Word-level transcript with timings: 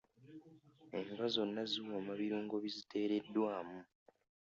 Enva 0.99 1.25
zonna 1.33 1.61
ziwooma 1.71 2.11
birungo 2.19 2.55
biziteereddwamu. 2.63 3.79